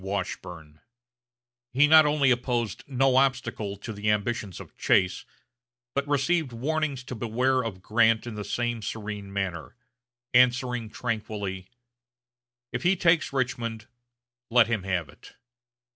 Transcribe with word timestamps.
Washburne. 0.03 0.79
He 1.73 1.85
not 1.85 2.07
only 2.07 2.31
opposed 2.31 2.83
no 2.87 3.17
obstacle 3.17 3.77
to 3.77 3.93
the 3.93 4.09
ambitions 4.09 4.59
of 4.59 4.75
Chase, 4.75 5.25
but 5.93 6.07
received 6.07 6.51
warnings 6.51 7.03
to 7.03 7.13
beware 7.13 7.63
of 7.63 7.83
Grant 7.83 8.25
in 8.25 8.33
the 8.33 8.43
same 8.43 8.81
serene 8.81 9.31
manner, 9.31 9.75
answering 10.33 10.89
tranquilly, 10.89 11.67
"If 12.73 12.81
he 12.81 12.95
takes 12.95 13.31
Richmond, 13.31 13.85
let 14.49 14.65
him 14.65 14.81
have 14.81 15.07
it." 15.07 15.35